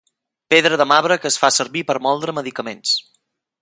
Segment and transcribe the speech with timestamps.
[0.53, 2.99] Pedra de marbre que es fa servir per moldre medicaments.